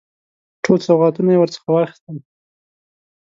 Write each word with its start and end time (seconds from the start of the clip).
ټول 0.63 0.79
سوغاتونه 0.87 1.29
یې 1.33 1.39
ورڅخه 1.41 1.67
واخیستل. 1.71 2.17